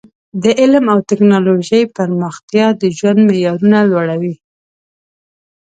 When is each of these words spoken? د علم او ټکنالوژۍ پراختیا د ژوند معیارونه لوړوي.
د 0.43 0.45
علم 0.59 0.85
او 0.93 0.99
ټکنالوژۍ 1.09 1.83
پراختیا 1.95 2.67
د 2.81 2.83
ژوند 2.97 3.19
معیارونه 3.27 3.79
لوړوي. 3.91 4.35